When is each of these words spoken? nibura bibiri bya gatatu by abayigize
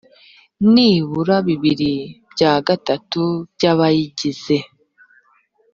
nibura 0.73 1.35
bibiri 1.47 1.93
bya 2.33 2.53
gatatu 2.67 3.23
by 3.53 3.63
abayigize 3.71 4.57